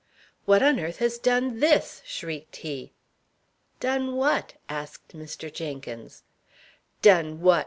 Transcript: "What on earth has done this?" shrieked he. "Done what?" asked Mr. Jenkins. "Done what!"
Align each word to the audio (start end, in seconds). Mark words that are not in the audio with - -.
"What 0.45 0.63
on 0.63 0.79
earth 0.79 0.97
has 0.97 1.19
done 1.19 1.59
this?" 1.59 2.01
shrieked 2.07 2.55
he. 2.55 2.91
"Done 3.79 4.15
what?" 4.15 4.55
asked 4.67 5.15
Mr. 5.15 5.53
Jenkins. 5.53 6.23
"Done 7.03 7.39
what!" 7.39 7.59